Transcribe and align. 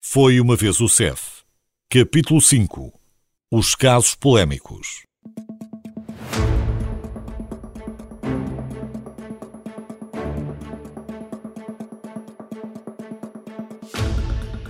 Foi 0.00 0.40
uma 0.40 0.56
vez 0.56 0.80
o 0.80 0.88
CEF. 0.88 1.42
Capítulo 1.90 2.40
5 2.40 2.92
Os 3.50 3.74
casos 3.74 4.14
polémicos. 4.14 5.02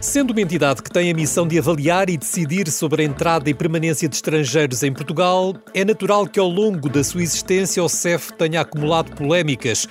Sendo 0.00 0.30
uma 0.30 0.40
entidade 0.40 0.82
que 0.82 0.90
tem 0.90 1.10
a 1.10 1.14
missão 1.14 1.46
de 1.46 1.58
avaliar 1.58 2.08
e 2.08 2.16
decidir 2.16 2.68
sobre 2.70 3.02
a 3.02 3.04
entrada 3.04 3.50
e 3.50 3.54
permanência 3.54 4.08
de 4.08 4.16
estrangeiros 4.16 4.82
em 4.82 4.92
Portugal, 4.92 5.54
é 5.74 5.84
natural 5.84 6.26
que 6.26 6.40
ao 6.40 6.48
longo 6.48 6.88
da 6.88 7.04
sua 7.04 7.22
existência 7.22 7.84
o 7.84 7.88
CEF 7.88 8.32
tenha 8.32 8.62
acumulado 8.62 9.14
polémicas. 9.14 9.86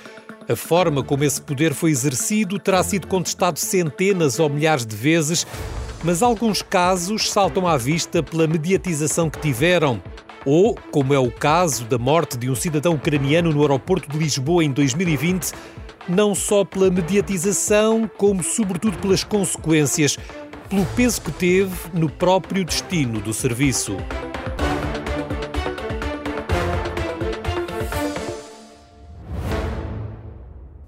A 0.48 0.56
forma 0.56 1.02
como 1.02 1.24
esse 1.24 1.42
poder 1.42 1.74
foi 1.74 1.90
exercido 1.90 2.58
terá 2.58 2.82
sido 2.82 3.06
contestado 3.06 3.58
centenas 3.58 4.38
ou 4.38 4.48
milhares 4.48 4.86
de 4.86 4.96
vezes, 4.96 5.46
mas 6.02 6.22
alguns 6.22 6.62
casos 6.62 7.30
saltam 7.30 7.66
à 7.66 7.76
vista 7.76 8.22
pela 8.22 8.46
mediatização 8.46 9.28
que 9.28 9.38
tiveram. 9.38 10.02
Ou, 10.46 10.74
como 10.90 11.12
é 11.12 11.18
o 11.18 11.30
caso 11.30 11.84
da 11.84 11.98
morte 11.98 12.38
de 12.38 12.48
um 12.48 12.54
cidadão 12.54 12.94
ucraniano 12.94 13.52
no 13.52 13.60
aeroporto 13.60 14.08
de 14.08 14.16
Lisboa 14.16 14.64
em 14.64 14.70
2020, 14.70 15.52
não 16.08 16.34
só 16.34 16.64
pela 16.64 16.90
mediatização, 16.90 18.10
como 18.16 18.42
sobretudo 18.42 18.96
pelas 18.96 19.22
consequências, 19.22 20.16
pelo 20.70 20.86
peso 20.96 21.20
que 21.20 21.30
teve 21.30 21.74
no 21.92 22.08
próprio 22.08 22.64
destino 22.64 23.20
do 23.20 23.34
serviço. 23.34 23.98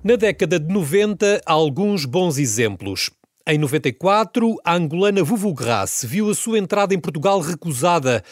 Na 0.03 0.17
década 0.17 0.59
de 0.59 0.73
90, 0.73 1.43
há 1.45 1.53
alguns 1.53 2.07
bons 2.07 2.39
exemplos. 2.39 3.11
Em 3.47 3.59
94, 3.59 4.57
a 4.65 4.75
angolana 4.75 5.23
Vuvu 5.23 5.53
Grace 5.53 6.07
viu 6.07 6.31
a 6.31 6.35
sua 6.35 6.59
entrada 6.59 6.95
em 6.95 6.99
Portugal 6.99 7.39
recusada. 7.39 8.25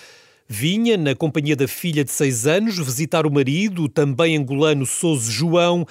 Vinha, 0.48 0.96
na 0.96 1.14
companhia 1.14 1.54
da 1.54 1.68
filha 1.68 2.02
de 2.02 2.10
seis 2.10 2.46
anos, 2.46 2.78
visitar 2.78 3.26
o 3.26 3.30
marido, 3.30 3.86
também 3.86 4.34
angolano 4.34 4.86
Souza 4.86 5.30
João, 5.30 5.84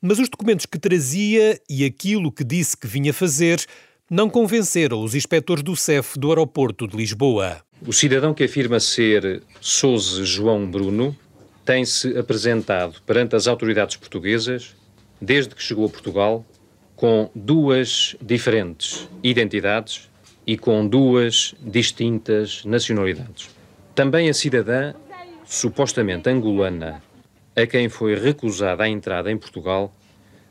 mas 0.00 0.20
os 0.20 0.28
documentos 0.28 0.66
que 0.66 0.78
trazia 0.78 1.60
e 1.68 1.84
aquilo 1.84 2.30
que 2.30 2.44
disse 2.44 2.76
que 2.76 2.86
vinha 2.86 3.12
fazer 3.12 3.60
não 4.08 4.30
convenceram 4.30 5.02
os 5.02 5.16
inspectores 5.16 5.64
do 5.64 5.74
CEF 5.74 6.16
do 6.16 6.28
aeroporto 6.28 6.86
de 6.86 6.96
Lisboa. 6.96 7.60
O 7.84 7.92
cidadão 7.92 8.32
que 8.32 8.44
afirma 8.44 8.78
ser 8.78 9.42
Souza 9.60 10.24
João 10.24 10.64
Bruno 10.70 11.16
tem-se 11.64 12.16
apresentado 12.16 13.02
perante 13.04 13.34
as 13.34 13.48
autoridades 13.48 13.96
portuguesas 13.96 14.76
desde 15.20 15.54
que 15.54 15.62
chegou 15.62 15.86
a 15.86 15.88
Portugal 15.88 16.44
com 16.96 17.30
duas 17.34 18.16
diferentes 18.20 19.08
identidades 19.22 20.10
e 20.46 20.56
com 20.56 20.86
duas 20.86 21.54
distintas 21.60 22.64
nacionalidades. 22.64 23.50
Também 23.94 24.28
a 24.28 24.34
cidadã, 24.34 24.94
supostamente 25.44 26.28
angolana, 26.28 27.02
a 27.56 27.66
quem 27.66 27.88
foi 27.88 28.14
recusada 28.14 28.84
a 28.84 28.88
entrada 28.88 29.30
em 29.30 29.38
Portugal 29.38 29.94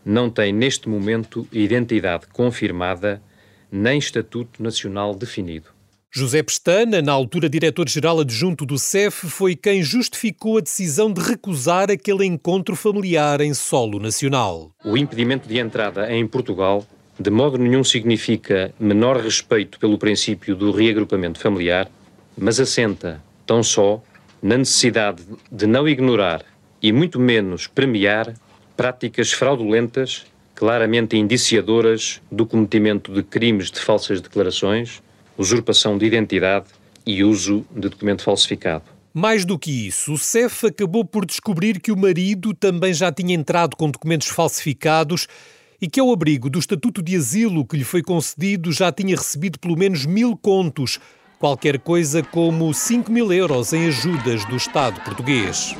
não 0.05 0.29
tem 0.29 0.51
neste 0.51 0.89
momento 0.89 1.47
identidade 1.51 2.27
confirmada 2.27 3.21
nem 3.71 3.97
estatuto 3.97 4.61
nacional 4.61 5.15
definido. 5.15 5.72
José 6.15 6.43
Pestana, 6.43 7.01
na 7.01 7.11
altura 7.11 7.49
diretor-geral 7.49 8.19
adjunto 8.19 8.67
do 8.67 8.77
CEF, 8.77 9.27
foi 9.27 9.55
quem 9.55 9.81
justificou 9.81 10.59
a 10.59 10.61
decisão 10.61 11.11
de 11.11 11.19
recusar 11.19 11.89
aquele 11.89 12.23
encontro 12.23 12.75
familiar 12.75 13.41
em 13.41 13.51
solo 13.55 13.97
nacional. 13.97 14.69
O 14.85 14.95
impedimento 14.95 15.47
de 15.47 15.57
entrada 15.57 16.13
em 16.13 16.27
Portugal 16.27 16.85
de 17.19 17.31
modo 17.31 17.57
nenhum 17.57 17.83
significa 17.83 18.71
menor 18.79 19.17
respeito 19.17 19.79
pelo 19.79 19.97
princípio 19.97 20.55
do 20.55 20.71
reagrupamento 20.71 21.39
familiar, 21.39 21.89
mas 22.37 22.59
assenta 22.59 23.19
tão 23.43 23.63
só 23.63 23.99
na 24.39 24.55
necessidade 24.55 25.23
de 25.51 25.65
não 25.65 25.89
ignorar 25.89 26.45
e 26.79 26.91
muito 26.91 27.19
menos 27.19 27.65
premiar 27.65 28.35
práticas 28.77 29.31
fraudulentas 29.31 30.27
claramente 30.53 31.17
indiciadoras 31.17 32.21
do 32.31 32.45
cometimento 32.45 33.11
de 33.11 33.23
crimes 33.23 33.71
de 33.71 33.79
falsas 33.79 34.21
declarações, 34.21 35.01
usurpação 35.37 35.97
de 35.97 36.05
identidade 36.05 36.65
e 37.05 37.23
uso 37.23 37.65
de 37.71 37.89
documento 37.89 38.23
falsificado. 38.23 38.83
Mais 39.13 39.45
do 39.45 39.59
que 39.59 39.87
isso, 39.87 40.13
o 40.13 40.17
CEF 40.17 40.65
acabou 40.65 41.05
por 41.05 41.25
descobrir 41.25 41.79
que 41.79 41.91
o 41.91 41.97
marido 41.97 42.53
também 42.53 42.93
já 42.93 43.11
tinha 43.11 43.35
entrado 43.35 43.75
com 43.75 43.89
documentos 43.89 44.27
falsificados 44.27 45.27
e 45.79 45.87
que, 45.87 45.99
ao 45.99 46.11
abrigo 46.11 46.49
do 46.49 46.57
estatuto 46.57 47.01
de 47.01 47.15
asilo 47.15 47.65
que 47.65 47.77
lhe 47.77 47.83
foi 47.83 48.01
concedido, 48.01 48.71
já 48.71 48.91
tinha 48.91 49.15
recebido 49.15 49.59
pelo 49.59 49.77
menos 49.77 50.05
mil 50.05 50.35
contos, 50.35 50.99
qualquer 51.37 51.77
coisa 51.77 52.23
como 52.23 52.73
5 52.73 53.11
mil 53.11 53.31
euros 53.31 53.73
em 53.73 53.87
ajudas 53.87 54.45
do 54.45 54.55
Estado 54.55 54.99
português. 55.01 55.75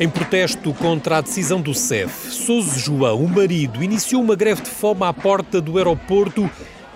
Em 0.00 0.08
protesto 0.08 0.72
contra 0.74 1.18
a 1.18 1.20
decisão 1.20 1.60
do 1.60 1.74
CEF, 1.74 2.30
Souza 2.30 2.78
João, 2.78 3.24
o 3.24 3.28
marido, 3.28 3.82
iniciou 3.82 4.22
uma 4.22 4.36
greve 4.36 4.62
de 4.62 4.70
fome 4.70 5.02
à 5.02 5.12
porta 5.12 5.60
do 5.60 5.76
aeroporto, 5.76 6.48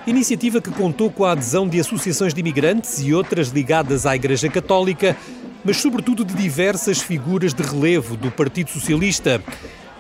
iniciativa 0.06 0.60
que 0.60 0.70
contou 0.70 1.10
com 1.10 1.24
a 1.24 1.32
adesão 1.32 1.66
de 1.66 1.80
associações 1.80 2.32
de 2.32 2.38
imigrantes 2.38 3.00
e 3.00 3.12
outras 3.12 3.48
ligadas 3.48 4.06
à 4.06 4.14
Igreja 4.14 4.48
Católica, 4.48 5.16
mas 5.64 5.78
sobretudo 5.78 6.24
de 6.24 6.32
diversas 6.32 7.00
figuras 7.00 7.52
de 7.52 7.64
relevo 7.64 8.16
do 8.16 8.30
Partido 8.30 8.70
Socialista. 8.70 9.42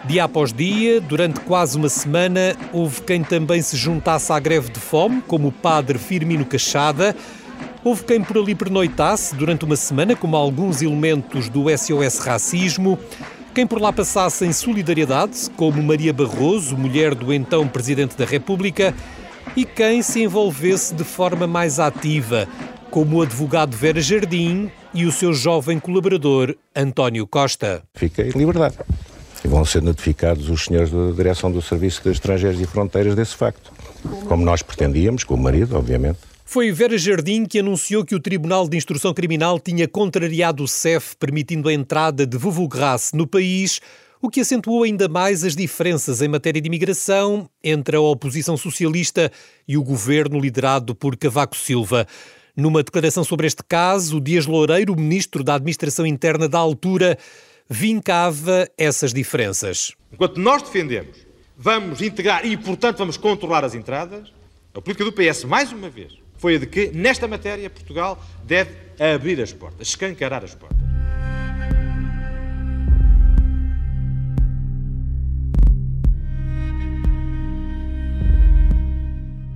Dia 0.04 0.22
após 0.22 0.52
dia, 0.52 1.00
durante 1.00 1.40
quase 1.40 1.76
uma 1.76 1.88
semana, 1.88 2.56
houve 2.72 3.02
quem 3.02 3.24
também 3.24 3.62
se 3.62 3.76
juntasse 3.76 4.32
à 4.32 4.38
greve 4.38 4.70
de 4.70 4.78
fome, 4.78 5.22
como 5.26 5.48
o 5.48 5.52
padre 5.52 5.98
Firmino 5.98 6.44
Cachada. 6.44 7.16
Houve 7.84 8.04
quem 8.04 8.22
por 8.22 8.38
ali 8.38 8.54
pernoitasse 8.54 9.34
durante 9.34 9.64
uma 9.64 9.74
semana, 9.74 10.14
como 10.14 10.36
alguns 10.36 10.82
elementos 10.82 11.48
do 11.48 11.64
SOS 11.76 12.18
Racismo. 12.18 12.96
Quem 13.52 13.66
por 13.66 13.80
lá 13.80 13.92
passasse 13.92 14.46
em 14.46 14.52
solidariedade, 14.52 15.50
como 15.56 15.82
Maria 15.82 16.12
Barroso, 16.12 16.76
mulher 16.76 17.12
do 17.14 17.32
então 17.32 17.66
Presidente 17.66 18.16
da 18.16 18.24
República. 18.24 18.94
E 19.56 19.64
quem 19.64 20.00
se 20.00 20.22
envolvesse 20.22 20.94
de 20.94 21.02
forma 21.02 21.46
mais 21.46 21.80
ativa, 21.80 22.48
como 22.88 23.16
o 23.16 23.22
advogado 23.22 23.76
Vera 23.76 24.00
Jardim 24.00 24.70
e 24.94 25.04
o 25.04 25.10
seu 25.10 25.32
jovem 25.32 25.80
colaborador 25.80 26.54
António 26.74 27.26
Costa. 27.26 27.82
Fiquei 27.94 28.28
em 28.28 28.38
liberdade 28.38 28.76
e 29.44 29.48
vão 29.48 29.64
ser 29.64 29.82
notificados 29.82 30.48
os 30.48 30.66
senhores 30.66 30.92
da 30.92 31.10
Direção 31.10 31.50
do 31.50 31.60
Serviço 31.60 32.00
de 32.04 32.10
Estrangeiros 32.10 32.60
e 32.60 32.64
Fronteiras 32.64 33.16
desse 33.16 33.34
facto, 33.34 33.72
como 34.28 34.44
nós 34.44 34.62
pretendíamos, 34.62 35.24
com 35.24 35.34
o 35.34 35.38
marido, 35.38 35.76
obviamente. 35.76 36.31
Foi 36.52 36.70
Vera 36.70 36.98
Jardim 36.98 37.46
que 37.46 37.60
anunciou 37.60 38.04
que 38.04 38.14
o 38.14 38.20
Tribunal 38.20 38.68
de 38.68 38.76
Instrução 38.76 39.14
Criminal 39.14 39.58
tinha 39.58 39.88
contrariado 39.88 40.62
o 40.62 40.68
CEF, 40.68 41.16
permitindo 41.16 41.66
a 41.66 41.72
entrada 41.72 42.26
de 42.26 42.36
Vuvu 42.36 42.68
Grace 42.68 43.16
no 43.16 43.26
país, 43.26 43.80
o 44.20 44.28
que 44.28 44.40
acentuou 44.40 44.82
ainda 44.82 45.08
mais 45.08 45.44
as 45.44 45.56
diferenças 45.56 46.20
em 46.20 46.28
matéria 46.28 46.60
de 46.60 46.66
imigração 46.66 47.48
entre 47.64 47.96
a 47.96 48.00
oposição 48.02 48.54
socialista 48.54 49.32
e 49.66 49.78
o 49.78 49.82
governo 49.82 50.38
liderado 50.38 50.94
por 50.94 51.16
Cavaco 51.16 51.56
Silva. 51.56 52.06
Numa 52.54 52.82
declaração 52.82 53.24
sobre 53.24 53.46
este 53.46 53.64
caso, 53.66 54.20
Dias 54.20 54.44
Loureiro, 54.44 54.94
ministro 54.94 55.42
da 55.42 55.54
Administração 55.54 56.04
Interna 56.04 56.50
da 56.50 56.58
altura, 56.58 57.16
vincava 57.66 58.68
essas 58.76 59.14
diferenças. 59.14 59.92
Enquanto 60.12 60.38
nós 60.38 60.60
defendemos, 60.60 61.16
vamos 61.56 62.02
integrar 62.02 62.44
e, 62.44 62.58
portanto, 62.58 62.98
vamos 62.98 63.16
controlar 63.16 63.64
as 63.64 63.74
entradas, 63.74 64.30
a 64.74 64.82
política 64.82 65.06
do 65.06 65.12
PS, 65.12 65.44
mais 65.44 65.72
uma 65.72 65.88
vez, 65.88 66.20
foi 66.42 66.56
a 66.56 66.58
de 66.58 66.66
que, 66.66 66.90
nesta 66.92 67.28
matéria, 67.28 67.70
Portugal 67.70 68.20
deve 68.44 68.72
abrir 68.98 69.40
as 69.40 69.52
portas, 69.52 69.86
escancarar 69.86 70.42
as 70.42 70.52
portas. 70.52 70.76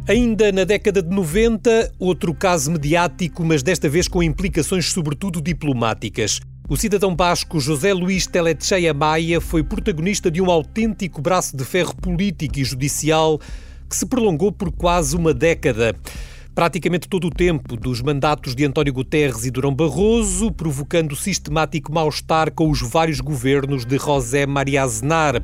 Ainda 0.09 0.53
na 0.53 0.63
década 0.63 1.03
de 1.03 1.11
90, 1.13 1.93
outro 1.99 2.33
caso 2.33 2.71
mediático, 2.71 3.45
mas 3.45 3.65
desta 3.65 3.89
vez 3.89 4.07
com 4.07 4.23
implicações 4.23 4.93
sobretudo 4.93 5.41
diplomáticas. 5.41 6.39
O 6.69 6.77
cidadão 6.77 7.17
basco 7.17 7.59
José 7.59 7.93
Luís 7.93 8.29
Telecheia 8.29 8.95
Maia 8.95 9.41
foi 9.41 9.65
protagonista 9.65 10.31
de 10.31 10.41
um 10.41 10.49
autêntico 10.49 11.21
braço 11.21 11.57
de 11.57 11.65
ferro 11.65 11.97
político 11.97 12.61
e 12.61 12.65
judicial 12.65 13.41
que 13.91 13.97
se 13.97 14.07
prolongou 14.07 14.53
por 14.53 14.71
quase 14.71 15.17
uma 15.17 15.35
década. 15.35 15.97
Praticamente 16.57 17.07
todo 17.07 17.27
o 17.27 17.31
tempo 17.31 17.77
dos 17.77 18.01
mandatos 18.01 18.55
de 18.55 18.65
António 18.65 18.91
Guterres 18.91 19.45
e 19.45 19.51
Durão 19.51 19.75
Barroso, 19.75 20.51
provocando 20.51 21.15
sistemático 21.15 21.93
mal-estar 21.93 22.51
com 22.51 22.71
os 22.71 22.81
vários 22.81 23.21
governos 23.21 23.85
de 23.85 23.99
José 23.99 24.47
Maria 24.47 24.85
Aznar. 24.85 25.43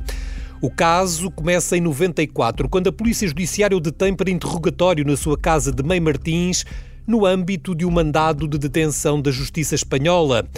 O 0.63 0.71
caso 0.71 1.31
começa 1.31 1.77
em 1.77 1.83
94, 1.83 2.67
quando 2.67 2.89
a 2.89 2.93
Polícia 2.93 3.29
Judiciária 3.29 3.77
o 3.77 3.81
detém 3.81 4.15
para 4.15 4.31
interrogatório 4.31 5.05
na 5.05 5.15
sua 5.15 5.37
casa 5.37 5.71
de 5.71 5.83
Mãe 5.83 6.01
Martins, 6.01 6.65
no 7.07 7.27
âmbito 7.27 7.75
de 7.75 7.85
um 7.85 7.91
mandado 7.91 8.49
de 8.49 8.57
detenção 8.57 9.21
da 9.21 9.31
Justiça 9.31 9.75
Espanhola. 9.75 10.49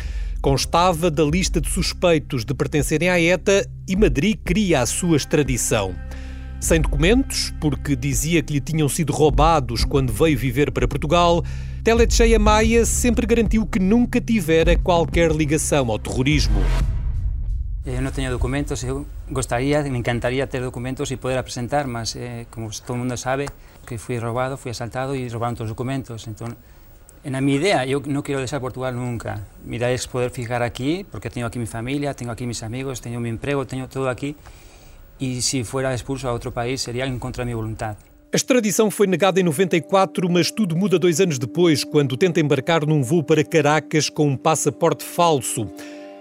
constava 0.41 1.11
da 1.11 1.25
lista 1.25 1.61
de 1.61 1.69
suspeitos 1.69 2.45
de 2.45 2.55
pertencerem 2.55 3.09
à 3.09 3.21
ETA 3.21 3.69
e 3.89 3.97
Madrid 3.97 4.39
queria 4.45 4.83
a 4.83 4.87
sua 4.87 5.17
extradição. 5.17 5.97
Sem 6.65 6.81
documentos, 6.81 7.53
porque 7.61 7.95
dizia 7.95 8.43
que 8.43 8.55
lhe 8.55 8.59
tinham 8.59 8.89
sido 8.89 9.13
roubados 9.13 9.85
quando 9.85 10.11
veio 10.11 10.39
viver 10.39 10.73
para 10.73 10.89
Portugal, 10.89 11.45
Telecheia 11.85 12.39
Maia 12.39 12.87
sempre 12.87 13.27
garantiu 13.27 13.67
que 13.67 13.79
nunca 13.79 14.19
tivera 14.19 14.75
qualquer 14.75 15.31
ligação 15.31 15.91
ao 15.91 15.99
terrorismo. 15.99 16.59
Eu 17.85 18.01
não 18.01 18.11
tenho 18.11 18.31
documentos, 18.31 18.83
eu 18.83 19.05
gostaria, 19.31 19.83
me 19.83 19.99
encantaria 19.99 20.47
ter 20.47 20.63
documentos 20.63 21.11
e 21.11 21.19
poder 21.19 21.37
apresentar, 21.37 21.87
mas 21.87 22.17
eh, 22.17 22.47
como 22.51 22.71
todo 22.81 22.97
mundo 22.97 23.15
sabe, 23.19 23.47
que 23.87 23.99
fui 23.99 24.17
roubado, 24.17 24.57
fui 24.57 24.71
assaltado 24.71 25.15
e 25.15 25.29
roubaram 25.29 25.55
todos 25.55 25.71
os 25.71 25.77
documentos. 25.77 26.27
Então, 26.27 26.49
na 27.25 27.43
minha 27.43 27.59
ideia, 27.59 27.87
eu 27.87 28.03
não 28.07 28.23
quero 28.23 28.39
deixar 28.39 28.59
Portugal 28.59 28.91
nunca. 28.91 29.47
Mi 29.63 29.77
ideia 29.77 29.95
é 29.95 30.09
poder 30.09 30.31
ficar 30.31 30.63
aqui, 30.63 31.05
porque 31.11 31.29
tenho 31.29 31.47
aqui 31.47 31.59
minha 31.59 31.71
família, 31.71 32.15
tenho 32.15 32.31
aqui 32.31 32.47
meus 32.47 32.63
amigos, 32.63 33.01
tenho 33.01 33.21
meu 33.21 33.31
emprego, 33.31 33.67
tenho 33.67 33.87
tudo 33.87 34.09
aqui. 34.09 34.35
E 35.21 35.41
se 35.41 35.65
fuera 35.65 35.95
expulso 35.95 36.27
a 36.27 36.33
outro 36.33 36.51
país, 36.51 36.81
seria 36.81 37.07
em 37.07 37.19
contra 37.19 37.43
da 37.43 37.45
minha 37.45 37.57
vontade. 37.57 37.99
A 38.33 38.37
extradição 38.37 38.91
foi 38.91 39.07
negada 39.07 39.39
em 39.39 39.45
94, 39.45 40.29
mas 40.29 40.51
tudo 40.51 40.75
muda 40.75 40.99
dois 40.99 41.21
anos 41.21 41.39
depois, 41.39 41.85
quando 41.85 42.17
tenta 42.17 42.41
embarcar 42.41 42.85
num 42.85 43.01
voo 43.01 43.23
para 43.23 43.45
Caracas 43.45 44.11
com 44.11 44.27
um 44.27 44.37
passaporte 44.37 45.05
falso. 45.05 45.69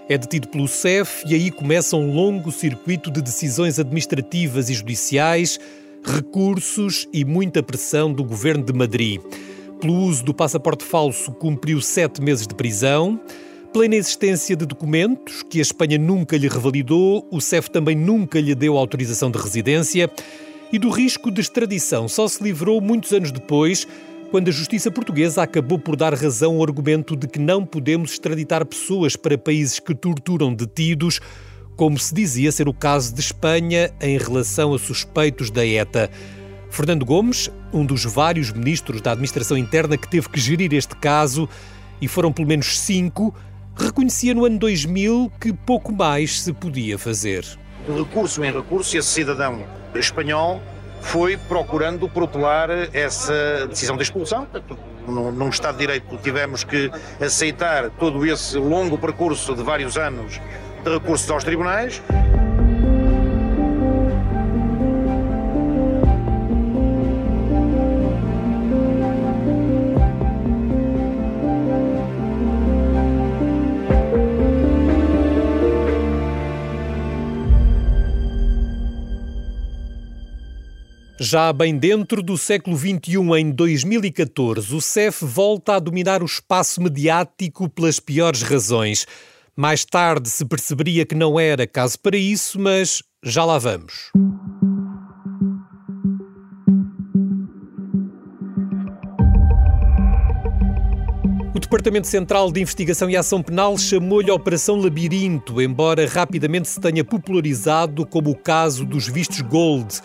É 0.08 0.16
detido 0.16 0.46
pelo 0.48 0.68
CEF 0.68 1.24
e 1.26 1.34
aí 1.34 1.50
começa 1.50 1.96
um 1.96 2.14
longo 2.14 2.52
circuito 2.52 3.10
de 3.10 3.20
decisões 3.20 3.80
administrativas 3.80 4.70
e 4.70 4.74
judiciais, 4.74 5.58
recursos 6.04 7.08
e 7.12 7.24
muita 7.24 7.62
pressão 7.62 8.12
do 8.12 8.22
governo 8.22 8.62
de 8.62 8.72
Madrid. 8.72 9.20
Pelo 9.80 9.94
uso 9.94 10.24
do 10.24 10.32
passaporte 10.32 10.84
falso, 10.84 11.32
cumpriu 11.32 11.80
sete 11.80 12.22
meses 12.22 12.46
de 12.46 12.54
prisão. 12.54 13.20
Pela 13.74 13.86
inexistência 13.86 14.54
de 14.54 14.64
documentos, 14.64 15.42
que 15.42 15.58
a 15.58 15.62
Espanha 15.62 15.98
nunca 15.98 16.36
lhe 16.36 16.46
revalidou, 16.46 17.26
o 17.28 17.40
CEF 17.40 17.68
também 17.68 17.96
nunca 17.96 18.40
lhe 18.40 18.54
deu 18.54 18.78
autorização 18.78 19.32
de 19.32 19.36
residência. 19.36 20.08
E 20.72 20.78
do 20.78 20.88
risco 20.88 21.28
de 21.28 21.40
extradição 21.40 22.06
só 22.06 22.28
se 22.28 22.40
livrou 22.40 22.80
muitos 22.80 23.10
anos 23.10 23.32
depois, 23.32 23.84
quando 24.30 24.46
a 24.46 24.52
justiça 24.52 24.92
portuguesa 24.92 25.42
acabou 25.42 25.76
por 25.76 25.96
dar 25.96 26.14
razão 26.14 26.54
ao 26.54 26.62
argumento 26.62 27.16
de 27.16 27.26
que 27.26 27.40
não 27.40 27.66
podemos 27.66 28.12
extraditar 28.12 28.64
pessoas 28.64 29.16
para 29.16 29.36
países 29.36 29.80
que 29.80 29.92
torturam 29.92 30.54
detidos, 30.54 31.20
como 31.74 31.98
se 31.98 32.14
dizia 32.14 32.52
ser 32.52 32.68
o 32.68 32.72
caso 32.72 33.12
de 33.12 33.20
Espanha 33.20 33.92
em 34.00 34.16
relação 34.16 34.72
a 34.72 34.78
suspeitos 34.78 35.50
da 35.50 35.66
ETA. 35.66 36.08
Fernando 36.70 37.04
Gomes, 37.04 37.50
um 37.72 37.84
dos 37.84 38.04
vários 38.04 38.52
ministros 38.52 39.00
da 39.00 39.10
administração 39.10 39.58
interna 39.58 39.96
que 39.96 40.08
teve 40.08 40.28
que 40.28 40.38
gerir 40.38 40.72
este 40.74 40.94
caso, 40.94 41.48
e 42.00 42.06
foram 42.06 42.32
pelo 42.32 42.46
menos 42.46 42.78
cinco, 42.78 43.34
reconhecia 43.76 44.34
no 44.34 44.44
ano 44.44 44.58
2000 44.58 45.32
que 45.40 45.52
pouco 45.52 45.92
mais 45.92 46.40
se 46.40 46.52
podia 46.52 46.98
fazer. 46.98 47.44
De 47.86 47.92
recurso 47.92 48.44
em 48.44 48.52
recurso, 48.52 48.96
esse 48.96 49.08
cidadão 49.08 49.64
espanhol 49.94 50.60
foi 51.00 51.36
procurando 51.36 52.08
protelar 52.08 52.70
essa 52.92 53.66
decisão 53.68 53.96
de 53.96 54.02
expulsão. 54.02 54.46
Num, 55.06 55.48
Estado 55.50 55.74
de 55.74 55.80
Direito 55.80 56.16
tivemos 56.22 56.64
que 56.64 56.90
aceitar 57.20 57.90
todo 57.90 58.24
esse 58.24 58.56
longo 58.56 58.96
percurso 58.96 59.54
de 59.54 59.62
vários 59.62 59.98
anos 59.98 60.40
de 60.82 60.90
recursos 60.90 61.30
aos 61.30 61.44
tribunais. 61.44 62.02
Já 81.26 81.54
bem 81.54 81.78
dentro 81.78 82.22
do 82.22 82.36
século 82.36 82.76
XXI, 82.76 83.16
em 83.38 83.50
2014, 83.50 84.74
o 84.74 84.78
CEF 84.78 85.24
volta 85.24 85.76
a 85.76 85.78
dominar 85.78 86.22
o 86.22 86.26
espaço 86.26 86.82
mediático 86.82 87.66
pelas 87.66 87.98
piores 87.98 88.42
razões. 88.42 89.06
Mais 89.56 89.86
tarde 89.86 90.28
se 90.28 90.44
perceberia 90.44 91.06
que 91.06 91.14
não 91.14 91.40
era 91.40 91.66
caso 91.66 91.98
para 91.98 92.18
isso, 92.18 92.60
mas 92.60 93.02
já 93.24 93.42
lá 93.42 93.56
vamos. 93.56 94.10
O 101.54 101.58
Departamento 101.58 102.06
Central 102.06 102.52
de 102.52 102.60
Investigação 102.60 103.08
e 103.08 103.16
Ação 103.16 103.42
Penal 103.42 103.78
chamou-lhe 103.78 104.30
Operação 104.30 104.76
Labirinto, 104.76 105.62
embora 105.62 106.06
rapidamente 106.06 106.68
se 106.68 106.78
tenha 106.78 107.02
popularizado 107.02 108.04
como 108.04 108.28
o 108.28 108.36
caso 108.36 108.84
dos 108.84 109.08
vistos 109.08 109.40
Gold. 109.40 110.02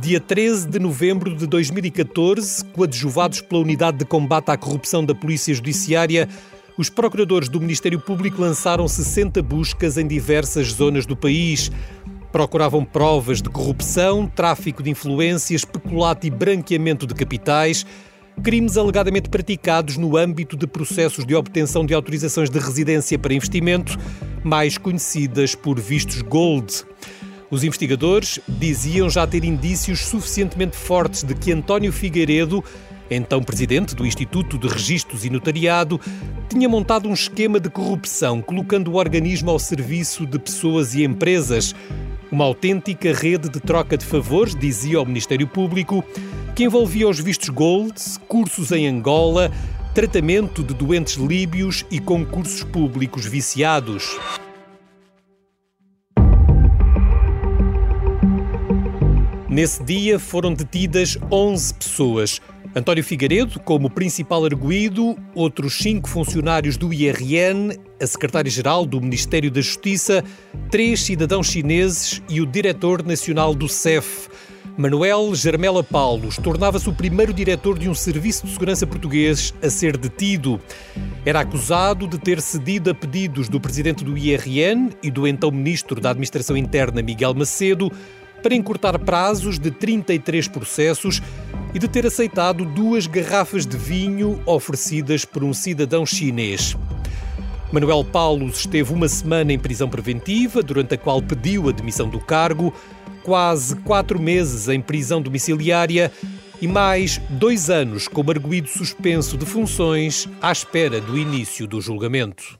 Dia 0.00 0.20
13 0.20 0.68
de 0.68 0.78
novembro 0.78 1.34
de 1.34 1.44
2014, 1.44 2.64
coadjuvados 2.66 3.40
pela 3.40 3.62
Unidade 3.62 3.98
de 3.98 4.04
Combate 4.04 4.50
à 4.50 4.56
Corrupção 4.56 5.04
da 5.04 5.12
Polícia 5.12 5.52
Judiciária, 5.52 6.28
os 6.76 6.88
procuradores 6.88 7.48
do 7.48 7.60
Ministério 7.60 7.98
Público 7.98 8.40
lançaram 8.40 8.86
60 8.86 9.42
buscas 9.42 9.98
em 9.98 10.06
diversas 10.06 10.68
zonas 10.68 11.04
do 11.04 11.16
país. 11.16 11.72
Procuravam 12.30 12.84
provas 12.84 13.42
de 13.42 13.50
corrupção, 13.50 14.28
tráfico 14.28 14.84
de 14.84 14.90
influências, 14.90 15.64
peculato 15.64 16.28
e 16.28 16.30
branqueamento 16.30 17.04
de 17.04 17.14
capitais, 17.14 17.84
crimes 18.44 18.76
alegadamente 18.76 19.28
praticados 19.28 19.96
no 19.96 20.16
âmbito 20.16 20.56
de 20.56 20.68
processos 20.68 21.26
de 21.26 21.34
obtenção 21.34 21.84
de 21.84 21.92
autorizações 21.92 22.48
de 22.48 22.58
residência 22.60 23.18
para 23.18 23.34
investimento, 23.34 23.98
mais 24.44 24.78
conhecidas 24.78 25.56
por 25.56 25.80
vistos 25.80 26.22
Gold. 26.22 26.84
Os 27.50 27.64
investigadores 27.64 28.38
diziam 28.46 29.08
já 29.08 29.26
ter 29.26 29.42
indícios 29.42 30.00
suficientemente 30.00 30.76
fortes 30.76 31.22
de 31.22 31.34
que 31.34 31.50
António 31.50 31.90
Figueiredo, 31.90 32.62
então 33.10 33.42
presidente 33.42 33.94
do 33.94 34.04
Instituto 34.04 34.58
de 34.58 34.68
Registros 34.68 35.24
e 35.24 35.30
Notariado, 35.30 35.98
tinha 36.50 36.68
montado 36.68 37.08
um 37.08 37.14
esquema 37.14 37.58
de 37.58 37.70
corrupção, 37.70 38.42
colocando 38.42 38.90
o 38.90 38.96
organismo 38.96 39.50
ao 39.50 39.58
serviço 39.58 40.26
de 40.26 40.38
pessoas 40.38 40.94
e 40.94 41.04
empresas. 41.04 41.74
Uma 42.30 42.44
autêntica 42.44 43.14
rede 43.14 43.48
de 43.48 43.60
troca 43.60 43.96
de 43.96 44.04
favores, 44.04 44.54
dizia 44.54 45.00
o 45.00 45.06
Ministério 45.06 45.46
Público, 45.46 46.04
que 46.54 46.64
envolvia 46.64 47.08
os 47.08 47.18
vistos 47.18 47.48
Gold, 47.48 47.94
cursos 48.28 48.72
em 48.72 48.86
Angola, 48.86 49.50
tratamento 49.94 50.62
de 50.62 50.74
doentes 50.74 51.14
líbios 51.14 51.86
e 51.90 51.98
concursos 51.98 52.62
públicos 52.62 53.24
viciados. 53.24 54.18
Nesse 59.58 59.82
dia 59.82 60.20
foram 60.20 60.54
detidas 60.54 61.18
11 61.32 61.74
pessoas. 61.74 62.40
António 62.76 63.02
Figueiredo, 63.02 63.58
como 63.58 63.90
principal 63.90 64.44
arguído, 64.44 65.18
outros 65.34 65.78
cinco 65.78 66.08
funcionários 66.08 66.76
do 66.76 66.92
IRN, 66.92 67.76
a 68.00 68.06
secretária-geral 68.06 68.86
do 68.86 69.00
Ministério 69.00 69.50
da 69.50 69.60
Justiça, 69.60 70.22
três 70.70 71.00
cidadãos 71.00 71.48
chineses 71.48 72.22
e 72.28 72.40
o 72.40 72.46
diretor 72.46 73.04
nacional 73.04 73.52
do 73.52 73.68
CEF. 73.68 74.28
Manuel 74.76 75.34
Germela 75.34 75.82
Paulos 75.82 76.36
tornava-se 76.36 76.88
o 76.88 76.94
primeiro 76.94 77.34
diretor 77.34 77.76
de 77.76 77.88
um 77.88 77.94
serviço 77.94 78.46
de 78.46 78.52
segurança 78.52 78.86
português 78.86 79.52
a 79.60 79.68
ser 79.68 79.96
detido. 79.96 80.60
Era 81.26 81.40
acusado 81.40 82.06
de 82.06 82.16
ter 82.16 82.40
cedido 82.40 82.90
a 82.90 82.94
pedidos 82.94 83.48
do 83.48 83.60
presidente 83.60 84.04
do 84.04 84.16
IRN 84.16 84.90
e 85.02 85.10
do 85.10 85.26
então 85.26 85.50
ministro 85.50 86.00
da 86.00 86.10
Administração 86.10 86.56
Interna, 86.56 87.02
Miguel 87.02 87.34
Macedo, 87.34 87.90
para 88.42 88.54
encurtar 88.54 88.98
prazos 88.98 89.58
de 89.58 89.70
33 89.70 90.48
processos 90.48 91.20
e 91.74 91.78
de 91.78 91.88
ter 91.88 92.06
aceitado 92.06 92.64
duas 92.64 93.06
garrafas 93.06 93.66
de 93.66 93.76
vinho 93.76 94.40
oferecidas 94.46 95.24
por 95.24 95.44
um 95.44 95.52
cidadão 95.52 96.06
chinês. 96.06 96.76
Manuel 97.70 98.02
Paulos 98.02 98.60
esteve 98.60 98.94
uma 98.94 99.08
semana 99.08 99.52
em 99.52 99.58
prisão 99.58 99.88
preventiva, 99.88 100.62
durante 100.62 100.94
a 100.94 100.98
qual 100.98 101.20
pediu 101.20 101.68
a 101.68 101.72
demissão 101.72 102.08
do 102.08 102.18
cargo, 102.18 102.72
quase 103.22 103.76
quatro 103.76 104.18
meses 104.18 104.68
em 104.68 104.80
prisão 104.80 105.20
domiciliária 105.20 106.10
e 106.62 106.66
mais 106.66 107.20
dois 107.28 107.68
anos 107.68 108.08
como 108.08 108.30
arguído 108.30 108.68
suspenso 108.68 109.36
de 109.36 109.44
funções 109.44 110.26
à 110.40 110.50
espera 110.50 111.00
do 111.00 111.16
início 111.16 111.66
do 111.66 111.80
julgamento. 111.80 112.58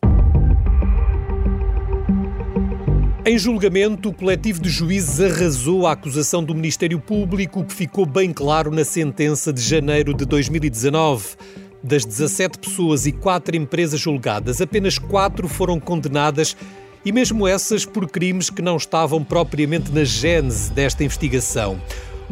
Em 3.28 3.36
julgamento, 3.36 4.08
o 4.08 4.14
coletivo 4.14 4.58
de 4.58 4.70
juízes 4.70 5.20
arrasou 5.20 5.86
a 5.86 5.92
acusação 5.92 6.42
do 6.42 6.54
Ministério 6.54 6.98
Público, 6.98 7.62
que 7.62 7.74
ficou 7.74 8.06
bem 8.06 8.32
claro 8.32 8.70
na 8.70 8.84
sentença 8.84 9.52
de 9.52 9.60
janeiro 9.60 10.14
de 10.14 10.24
2019. 10.24 11.36
Das 11.82 12.06
17 12.06 12.58
pessoas 12.58 13.04
e 13.04 13.12
4 13.12 13.54
empresas 13.54 14.00
julgadas, 14.00 14.62
apenas 14.62 14.98
4 14.98 15.46
foram 15.46 15.78
condenadas 15.78 16.56
e 17.04 17.12
mesmo 17.12 17.46
essas 17.46 17.84
por 17.84 18.08
crimes 18.08 18.48
que 18.48 18.62
não 18.62 18.78
estavam 18.78 19.22
propriamente 19.22 19.92
na 19.92 20.04
gênese 20.04 20.72
desta 20.72 21.04
investigação. 21.04 21.78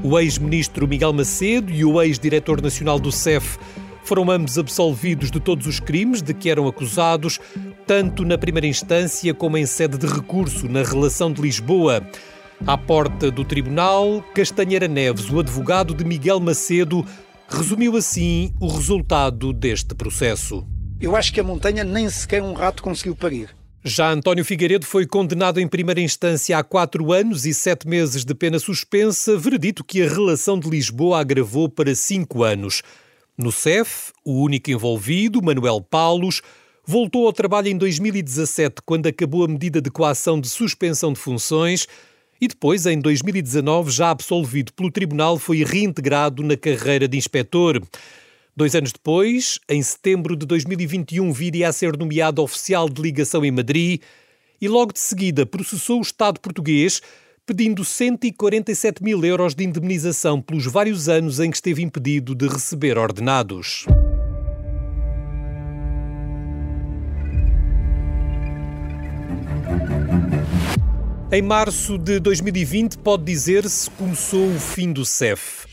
O 0.02 0.18
ex-ministro 0.18 0.88
Miguel 0.88 1.12
Macedo 1.12 1.70
e 1.70 1.84
o 1.84 2.00
ex-diretor 2.00 2.62
nacional 2.62 2.98
do 2.98 3.12
CEF 3.12 3.58
foram 4.06 4.30
ambos 4.30 4.56
absolvidos 4.56 5.30
de 5.30 5.40
todos 5.40 5.66
os 5.66 5.80
crimes 5.80 6.22
de 6.22 6.32
que 6.32 6.48
eram 6.48 6.68
acusados, 6.68 7.40
tanto 7.86 8.25
na 8.25 8.38
primeira 8.38 8.66
instância 8.66 9.34
como 9.34 9.58
em 9.58 9.66
sede 9.66 9.98
de 9.98 10.06
recurso 10.06 10.68
na 10.68 10.82
relação 10.82 11.32
de 11.32 11.42
Lisboa. 11.42 12.06
À 12.64 12.78
porta 12.78 13.30
do 13.30 13.44
tribunal, 13.44 14.25
Castanheira 14.34 14.86
Neves, 14.86 15.28
o 15.28 15.40
advogado 15.40 15.92
de 15.92 16.04
Miguel 16.04 16.38
Macedo, 16.38 17.04
resumiu 17.48 17.96
assim 17.96 18.54
o 18.60 18.68
resultado 18.68 19.52
deste 19.52 19.94
processo. 19.94 20.64
Eu 21.00 21.16
acho 21.16 21.32
que 21.32 21.40
a 21.40 21.44
montanha 21.44 21.84
nem 21.84 22.08
sequer 22.08 22.42
um 22.42 22.52
rato 22.52 22.82
conseguiu 22.82 23.14
parir. 23.14 23.50
Já 23.84 24.10
António 24.10 24.44
Figueiredo 24.44 24.86
foi 24.86 25.06
condenado 25.06 25.60
em 25.60 25.68
primeira 25.68 26.00
instância 26.00 26.58
a 26.58 26.64
quatro 26.64 27.12
anos 27.12 27.44
e 27.44 27.52
sete 27.52 27.86
meses 27.86 28.25
de 28.25 28.34
pena 28.34 28.58
suspensa, 28.58 29.36
veredito 29.36 29.84
que 29.84 30.02
a 30.02 30.08
relação 30.08 30.58
de 30.58 30.68
Lisboa 30.68 31.20
agravou 31.20 31.68
para 31.68 31.94
cinco 31.94 32.42
anos. 32.42 32.82
No 33.36 33.52
CEF, 33.52 34.12
o 34.24 34.40
único 34.40 34.70
envolvido, 34.70 35.42
Manuel 35.42 35.82
Paulos, 35.82 36.40
voltou 36.86 37.26
ao 37.26 37.32
trabalho 37.34 37.68
em 37.68 37.76
2017, 37.76 38.76
quando 38.86 39.08
acabou 39.08 39.44
a 39.44 39.48
medida 39.48 39.78
de 39.78 39.90
coação 39.90 40.40
de 40.40 40.48
suspensão 40.48 41.12
de 41.12 41.20
funções, 41.20 41.86
e 42.40 42.48
depois, 42.48 42.86
em 42.86 42.98
2019, 42.98 43.90
já 43.90 44.10
absolvido 44.10 44.72
pelo 44.72 44.90
tribunal, 44.90 45.38
foi 45.38 45.64
reintegrado 45.64 46.42
na 46.42 46.56
carreira 46.56 47.06
de 47.06 47.18
inspetor. 47.18 47.82
Dois 48.56 48.74
anos 48.74 48.92
depois, 48.92 49.58
em 49.68 49.82
setembro 49.82 50.34
de 50.34 50.46
2021, 50.46 51.30
viria 51.30 51.68
a 51.68 51.72
ser 51.72 51.94
nomeado 51.94 52.42
oficial 52.42 52.88
de 52.88 53.02
ligação 53.02 53.44
em 53.44 53.50
Madrid 53.50 54.00
e 54.58 54.66
logo 54.66 54.94
de 54.94 55.00
seguida 55.00 55.44
processou 55.44 55.98
o 55.98 56.02
Estado 56.02 56.40
português 56.40 57.02
pedindo 57.46 57.84
147 57.84 59.04
mil 59.04 59.24
euros 59.24 59.54
de 59.54 59.64
indemnização 59.64 60.42
pelos 60.42 60.66
vários 60.66 61.08
anos 61.08 61.38
em 61.38 61.48
que 61.48 61.56
esteve 61.56 61.80
impedido 61.80 62.34
de 62.34 62.48
receber 62.48 62.98
ordenados. 62.98 63.86
Em 71.30 71.42
março 71.42 71.96
de 71.98 72.18
2020, 72.18 72.98
pode 72.98 73.24
dizer-se, 73.24 73.88
começou 73.90 74.48
o 74.48 74.58
fim 74.58 74.92
do 74.92 75.04
CEF. 75.04 75.66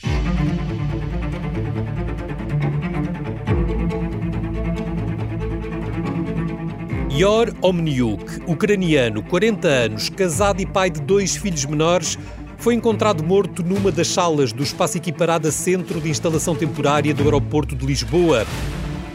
Yor 7.16 7.54
Omniuk, 7.62 8.42
ucraniano, 8.48 9.22
40 9.22 9.68
anos, 9.68 10.10
casado 10.10 10.64
e 10.64 10.66
pai 10.66 10.90
de 10.90 11.00
dois 11.00 11.36
filhos 11.36 11.64
menores, 11.64 12.18
foi 12.58 12.74
encontrado 12.74 13.24
morto 13.24 13.62
numa 13.62 13.92
das 13.92 14.08
salas 14.08 14.52
do 14.52 14.64
espaço 14.64 14.98
equiparado 14.98 15.48
a 15.48 15.52
centro 15.52 16.02
de 16.02 16.10
instalação 16.10 16.56
temporária 16.56 17.14
do 17.14 17.22
aeroporto 17.24 17.76
de 17.76 17.86
Lisboa. 17.86 18.48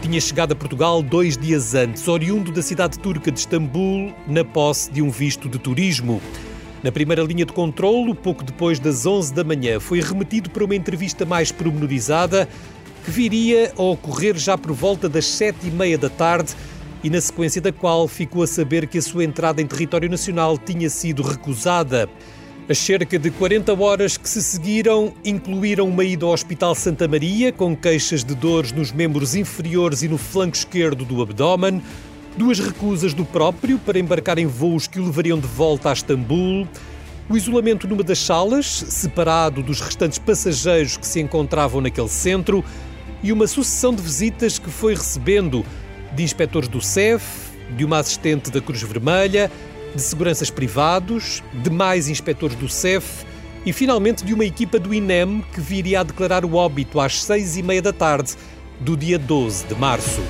Tinha 0.01 0.21
chegado 0.21 0.53
a 0.53 0.55
Portugal 0.55 1.03
dois 1.03 1.37
dias 1.37 1.75
antes, 1.75 2.07
oriundo 2.07 2.53
da 2.53 2.63
cidade 2.63 3.01
turca 3.01 3.33
de 3.33 3.41
Istambul, 3.41 4.15
na 4.29 4.45
posse 4.45 4.93
de 4.93 5.03
um 5.03 5.11
visto 5.11 5.49
de 5.49 5.59
turismo. 5.59 6.23
Na 6.85 6.93
primeira 6.93 7.25
linha 7.25 7.45
de 7.45 7.53
controlo, 7.53 8.15
pouco 8.15 8.45
depois 8.45 8.79
das 8.79 9.07
11 9.07 9.35
da 9.35 9.43
manhã, 9.43 9.81
foi 9.81 10.01
remetido 10.01 10.51
para 10.51 10.65
uma 10.65 10.77
entrevista 10.77 11.27
mais 11.27 11.51
pormenorizada 11.51 12.49
que 13.05 13.11
viria 13.11 13.73
a 13.77 13.83
ocorrer 13.83 14.37
já 14.37 14.57
por 14.57 14.73
volta 14.73 15.09
das 15.09 15.27
sete 15.27 15.67
e 15.67 15.71
meia 15.73 15.99
da 15.99 16.09
tarde 16.09 16.55
e 17.09 17.11
na 17.11 17.23
sequência 17.23 17.59
da 17.59 17.73
qual 17.73 18.07
ficou 18.07 18.43
a 18.43 18.47
saber 18.47 18.87
que 18.87 18.99
a 18.99 19.03
sua 19.03 19.25
entrada 19.25 19.63
em 19.63 19.67
território 19.67 20.11
nacional 20.11 20.59
tinha 20.59 20.91
sido 20.91 21.23
recusada. 21.23 22.07
As 22.69 22.77
cerca 22.77 23.19
de 23.19 23.31
40 23.31 23.73
horas 23.83 24.19
que 24.19 24.29
se 24.29 24.43
seguiram 24.43 25.15
incluíram 25.25 25.89
uma 25.89 26.05
ida 26.05 26.27
ao 26.27 26.33
Hospital 26.33 26.75
Santa 26.75 27.09
Maria, 27.09 27.51
com 27.51 27.75
queixas 27.75 28.23
de 28.23 28.35
dores 28.35 28.73
nos 28.73 28.93
membros 28.93 29.35
inferiores 29.35 30.03
e 30.03 30.09
no 30.09 30.19
flanco 30.19 30.55
esquerdo 30.55 31.03
do 31.07 31.23
abdômen, 31.23 31.83
duas 32.37 32.59
recusas 32.59 33.15
do 33.15 33.25
próprio 33.25 33.79
para 33.79 33.99
embarcar 33.99 34.39
em 34.39 34.47
voos 34.47 34.87
que 34.87 35.01
o 35.01 35.07
levariam 35.07 35.39
de 35.39 35.47
volta 35.47 35.89
a 35.89 35.95
Istambul, 35.95 36.69
o 37.27 37.39
isolamento 37.39 37.89
numa 37.89 38.03
das 38.03 38.19
salas, 38.19 38.67
separado 38.67 39.63
dos 39.63 39.81
restantes 39.81 40.19
passageiros 40.19 40.99
que 40.99 41.07
se 41.07 41.21
encontravam 41.21 41.81
naquele 41.81 42.11
centro, 42.11 42.63
e 43.23 43.33
uma 43.33 43.47
sucessão 43.47 43.95
de 43.95 44.03
visitas 44.03 44.59
que 44.59 44.69
foi 44.71 44.95
recebendo 44.95 45.65
de 46.19 46.25
inspectores 46.25 46.69
do 46.69 46.81
CEF, 46.81 47.23
de 47.77 47.85
uma 47.85 47.99
assistente 47.99 48.51
da 48.51 48.61
Cruz 48.61 48.83
Vermelha, 48.83 49.49
de 49.95 50.03
seguranças 50.03 50.51
privados, 50.51 51.45
de 51.63 51.71
mais 51.71 52.09
inspectores 52.09 52.57
do 52.57 52.69
CEF 52.69 53.25
e, 53.65 53.73
finalmente, 53.73 54.25
de 54.25 54.35
uma 54.35 54.45
equipa 54.45 54.81
do 54.81 54.93
INEM 54.93 55.45
que 55.55 55.61
viria 55.61 56.01
a 56.01 56.03
declarar 56.03 56.45
o 56.45 56.57
óbito 56.57 56.99
às 56.99 57.23
seis 57.23 57.57
e 57.57 57.63
meia 57.63 57.81
da 57.81 57.93
tarde 57.93 58.35
do 58.81 58.97
dia 58.97 59.17
12 59.17 59.67
de 59.67 59.77
março. 59.77 60.21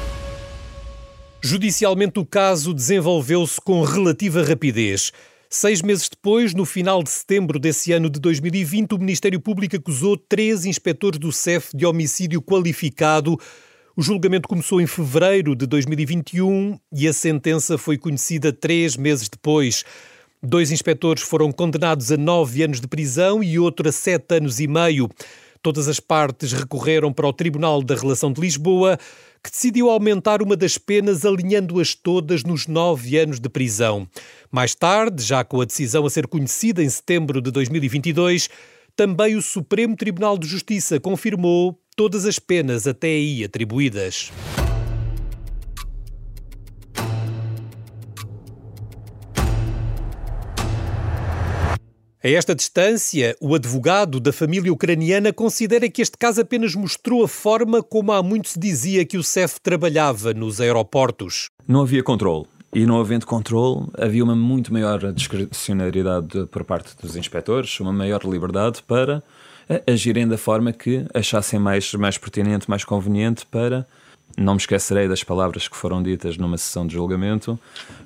Judicialmente, 1.40 2.18
o 2.20 2.26
caso 2.26 2.74
desenvolveu-se 2.74 3.58
com 3.58 3.82
relativa 3.82 4.42
rapidez. 4.42 5.10
Seis 5.48 5.80
meses 5.80 6.10
depois, 6.10 6.52
no 6.52 6.66
final 6.66 7.02
de 7.02 7.08
setembro 7.08 7.58
desse 7.58 7.92
ano 7.92 8.10
de 8.10 8.20
2020, 8.20 8.92
o 8.92 8.98
Ministério 8.98 9.40
Público 9.40 9.76
acusou 9.76 10.18
três 10.18 10.66
inspectores 10.66 11.18
do 11.18 11.32
CEF 11.32 11.74
de 11.74 11.86
homicídio 11.86 12.42
qualificado 12.42 13.38
o 13.98 14.02
julgamento 14.02 14.48
começou 14.48 14.80
em 14.80 14.86
fevereiro 14.86 15.56
de 15.56 15.66
2021 15.66 16.78
e 16.92 17.08
a 17.08 17.12
sentença 17.12 17.76
foi 17.76 17.98
conhecida 17.98 18.52
três 18.52 18.96
meses 18.96 19.28
depois. 19.28 19.84
Dois 20.40 20.70
inspectores 20.70 21.24
foram 21.24 21.50
condenados 21.50 22.12
a 22.12 22.16
nove 22.16 22.62
anos 22.62 22.80
de 22.80 22.86
prisão 22.86 23.42
e 23.42 23.58
outro 23.58 23.88
a 23.88 23.90
sete 23.90 24.36
anos 24.36 24.60
e 24.60 24.68
meio. 24.68 25.08
Todas 25.60 25.88
as 25.88 25.98
partes 25.98 26.52
recorreram 26.52 27.12
para 27.12 27.26
o 27.26 27.32
Tribunal 27.32 27.82
da 27.82 27.96
Relação 27.96 28.32
de 28.32 28.40
Lisboa, 28.40 28.96
que 29.42 29.50
decidiu 29.50 29.90
aumentar 29.90 30.42
uma 30.42 30.56
das 30.56 30.78
penas, 30.78 31.24
alinhando-as 31.24 31.92
todas 31.92 32.44
nos 32.44 32.68
nove 32.68 33.18
anos 33.18 33.40
de 33.40 33.48
prisão. 33.48 34.06
Mais 34.48 34.76
tarde, 34.76 35.24
já 35.24 35.42
com 35.42 35.60
a 35.60 35.64
decisão 35.64 36.06
a 36.06 36.10
ser 36.10 36.28
conhecida 36.28 36.84
em 36.84 36.88
setembro 36.88 37.42
de 37.42 37.50
2022, 37.50 38.48
também 38.94 39.34
o 39.34 39.42
Supremo 39.42 39.96
Tribunal 39.96 40.38
de 40.38 40.46
Justiça 40.46 41.00
confirmou 41.00 41.76
todas 41.98 42.24
as 42.24 42.38
penas 42.38 42.86
até 42.86 43.08
aí 43.08 43.42
atribuídas. 43.42 44.30
A 52.22 52.28
esta 52.28 52.54
distância, 52.54 53.36
o 53.40 53.52
advogado 53.52 54.20
da 54.20 54.32
família 54.32 54.72
ucraniana 54.72 55.32
considera 55.32 55.88
que 55.88 56.00
este 56.00 56.16
caso 56.16 56.40
apenas 56.40 56.76
mostrou 56.76 57.24
a 57.24 57.28
forma 57.28 57.82
como 57.82 58.12
há 58.12 58.22
muito 58.22 58.50
se 58.50 58.60
dizia 58.60 59.04
que 59.04 59.18
o 59.18 59.24
CEF 59.24 59.60
trabalhava 59.60 60.32
nos 60.32 60.60
aeroportos. 60.60 61.48
Não 61.66 61.80
havia 61.80 62.04
controle. 62.04 62.46
E 62.72 62.86
não 62.86 63.00
havendo 63.00 63.26
controle, 63.26 63.88
havia 63.98 64.22
uma 64.22 64.36
muito 64.36 64.72
maior 64.72 65.12
discricionariedade 65.12 66.46
por 66.46 66.62
parte 66.64 66.94
dos 67.00 67.16
inspectores, 67.16 67.80
uma 67.80 67.92
maior 67.92 68.22
liberdade 68.24 68.84
para 68.86 69.20
agirem 69.86 70.26
da 70.26 70.38
forma 70.38 70.72
que 70.72 71.04
achassem 71.14 71.58
mais, 71.58 71.92
mais 71.94 72.16
pertinente, 72.16 72.68
mais 72.68 72.84
conveniente 72.84 73.44
para, 73.46 73.86
não 74.36 74.54
me 74.54 74.60
esquecerei 74.60 75.08
das 75.08 75.24
palavras 75.24 75.68
que 75.68 75.76
foram 75.76 76.02
ditas 76.02 76.36
numa 76.36 76.56
sessão 76.56 76.86
de 76.86 76.94
julgamento, 76.94 77.58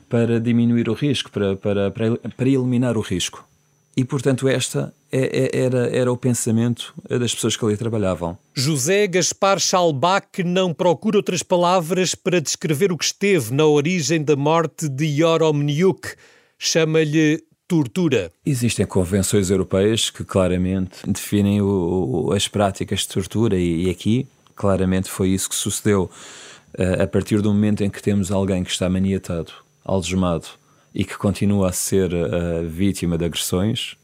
para 0.09 0.41
diminuir 0.41 0.89
o 0.89 0.95
risco, 0.95 1.31
para, 1.31 1.57
para, 1.57 1.91
para, 1.91 2.17
para 2.17 2.49
eliminar 2.49 2.97
o 2.97 3.01
risco. 3.01 3.45
E, 3.97 4.05
portanto, 4.05 4.49
esta 4.49 4.93
é, 5.11 5.51
é, 5.55 5.65
era, 5.65 5.89
era 5.95 6.11
o 6.11 6.17
pensamento 6.17 6.95
das 7.09 7.35
pessoas 7.35 7.57
que 7.57 7.65
ali 7.65 7.77
trabalhavam. 7.77 8.39
José 8.55 9.07
Gaspar 9.07 9.59
Schalbach 9.59 10.43
não 10.43 10.73
procura 10.73 11.19
outras 11.19 11.43
palavras 11.43 12.15
para 12.15 12.41
descrever 12.41 12.91
o 12.91 12.97
que 12.97 13.05
esteve 13.05 13.53
na 13.53 13.67
origem 13.67 14.25
da 14.25 14.35
morte 14.35 14.89
de 14.89 15.05
Yoromniuk. 15.05 16.15
Chama-lhe 16.59 17.45
tortura? 17.73 18.31
Existem 18.45 18.85
convenções 18.85 19.49
europeias 19.49 20.11
que 20.11 20.25
claramente 20.25 20.99
definem 21.07 21.63
o, 21.63 22.27
o, 22.27 22.33
as 22.35 22.47
práticas 22.47 23.01
de 23.01 23.09
tortura 23.09 23.57
e, 23.57 23.87
e, 23.87 23.91
aqui 23.91 24.29
claramente 24.55 25.09
foi 25.09 25.31
isso 25.31 25.49
que 25.49 25.55
sucedeu. 25.55 26.11
Uh, 26.79 27.03
a 27.03 27.07
partir 27.07 27.41
do 27.41 27.51
momento 27.51 27.83
em 27.83 27.89
que 27.89 28.03
temos 28.03 28.31
alguém 28.31 28.63
que 28.63 28.71
está 28.71 28.91
maniatado, 28.91 29.53
algemado 29.83 30.49
e 30.95 31.03
que 31.03 31.17
continua 31.17 31.71
a 31.71 31.73
ser 31.73 32.13
uh, 32.13 32.69
vítima 32.69 33.17
de 33.17 33.25
agressões, 33.25 33.97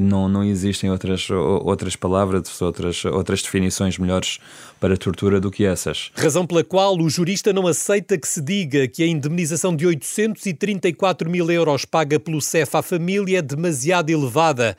não, 0.00 0.28
não 0.28 0.42
existem 0.42 0.90
outras, 0.90 1.30
outras 1.30 1.94
palavras, 1.94 2.60
outras, 2.60 3.04
outras 3.04 3.42
definições 3.42 3.98
melhores 3.98 4.38
para 4.80 4.96
tortura 4.96 5.40
do 5.40 5.50
que 5.50 5.64
essas. 5.64 6.10
Razão 6.14 6.46
pela 6.46 6.64
qual 6.64 6.98
o 6.98 7.08
jurista 7.08 7.52
não 7.52 7.66
aceita 7.66 8.18
que 8.18 8.26
se 8.26 8.40
diga 8.40 8.88
que 8.88 9.02
a 9.02 9.06
indemnização 9.06 9.74
de 9.74 9.86
834 9.86 11.30
mil 11.30 11.50
euros 11.50 11.84
paga 11.84 12.18
pelo 12.18 12.40
CEF 12.40 12.76
à 12.76 12.82
família 12.82 13.38
é 13.38 13.42
demasiado 13.42 14.10
elevada. 14.10 14.76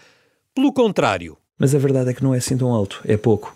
Pelo 0.54 0.74
contrário. 0.74 1.38
Mas 1.58 1.74
a 1.74 1.80
verdade 1.80 2.10
é 2.10 2.14
que 2.14 2.24
não 2.24 2.34
é 2.34 2.40
assim 2.40 2.58
tão 2.58 2.74
alto, 2.74 3.00
é 3.06 3.16
pouco. 3.16 3.56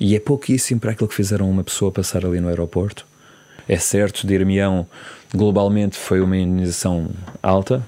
E 0.00 0.16
é 0.16 0.20
pouquíssimo 0.20 0.80
para 0.80 0.90
aquilo 0.90 1.08
que 1.08 1.14
fizeram 1.14 1.48
uma 1.48 1.62
pessoa 1.62 1.92
passar 1.92 2.26
ali 2.26 2.40
no 2.40 2.48
aeroporto. 2.48 3.06
É 3.68 3.78
certo, 3.78 4.26
dir-me-ão, 4.26 4.86
globalmente 5.32 5.96
foi 5.96 6.20
uma 6.20 6.36
indemnização 6.36 7.10
alta, 7.42 7.86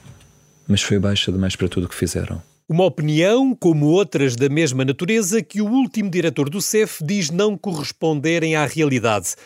mas 0.69 0.83
foi 0.83 0.99
baixa 0.99 1.33
demais 1.33 1.57
para 1.57 1.69
tudo 1.69 1.87
o 1.87 1.89
que 1.89 1.95
fizeram. 1.95 2.41
Uma 2.69 2.85
opinião, 2.85 3.55
como 3.55 3.87
outras 3.87 4.35
da 4.35 4.49
mesma 4.49 4.85
natureza, 4.85 5.41
que 5.41 5.63
o 5.63 5.71
último 5.71 6.11
diretor 6.11 6.51
do 6.51 6.61
CEF 6.61 6.99
diz 7.05 7.31
não 7.31 7.57
corresponderem 7.57 8.57
à 8.57 8.67
realidade. 8.67 9.37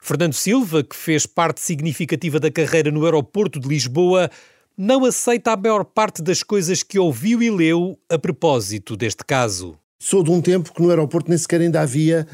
Fernando 0.00 0.34
Silva, 0.34 0.84
que 0.84 0.94
fez 0.94 1.26
parte 1.26 1.60
significativa 1.60 2.38
da 2.38 2.52
carreira 2.52 2.88
no 2.92 3.04
aeroporto 3.04 3.58
de 3.58 3.66
Lisboa, 3.66 4.30
não 4.76 5.04
aceita 5.04 5.50
a 5.50 5.56
maior 5.56 5.84
parte 5.84 6.22
das 6.22 6.44
coisas 6.44 6.84
que 6.84 7.00
ouviu 7.00 7.42
e 7.42 7.50
leu 7.50 7.98
a 8.08 8.16
propósito 8.16 8.96
deste 8.96 9.24
caso. 9.24 9.76
Sou 9.98 10.22
de 10.22 10.30
um 10.30 10.40
tempo 10.40 10.72
que 10.72 10.80
no 10.80 10.90
aeroporto 10.90 11.28
nem 11.28 11.36
sequer 11.36 11.60
ainda 11.60 11.80
havia 11.80 12.28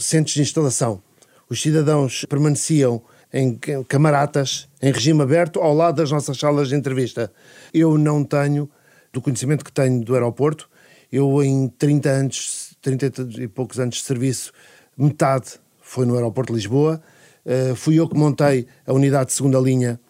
centros 0.00 0.34
de 0.34 0.42
instalação. 0.42 1.00
Os 1.48 1.62
cidadãos 1.62 2.24
permaneciam 2.24 3.00
em 3.32 3.56
camaratas, 3.86 4.66
em 4.82 4.90
regime 4.90 5.22
aberto, 5.22 5.60
ao 5.60 5.72
lado 5.72 5.98
das 5.98 6.10
nossas 6.10 6.36
salas 6.36 6.68
de 6.68 6.74
entrevista. 6.74 7.32
Eu 7.72 7.96
não 7.96 8.24
tenho, 8.24 8.68
do 9.14 9.22
conhecimento 9.22 9.64
que 9.64 9.72
tenho 9.72 10.04
do 10.04 10.12
aeroporto, 10.14 10.68
eu 11.10 11.42
em 11.42 11.68
30 11.68 12.10
anos, 12.10 12.76
30 12.82 13.12
e 13.40 13.48
poucos 13.48 13.78
anos 13.78 13.96
de 13.96 14.02
serviço, 14.02 14.52
metade 14.98 15.52
foi 15.80 16.04
no 16.04 16.14
aeroporto 16.14 16.52
de 16.52 16.58
Lisboa. 16.58 17.00
Uh, 17.46 17.76
fui 17.76 17.94
eu 17.94 18.08
que 18.08 18.16
montei 18.16 18.66
a 18.84 18.92
unidade 18.92 19.26
de 19.26 19.32
segunda 19.34 19.58
linha 19.60 20.00